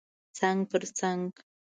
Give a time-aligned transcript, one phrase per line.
[0.37, 1.29] څنګ پر څنګ